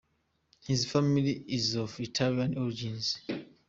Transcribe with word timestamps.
His 0.65 0.89
family 0.91 1.43
is 1.47 1.75
of 1.75 1.99
Italian 1.99 2.57
origins. 2.57 3.19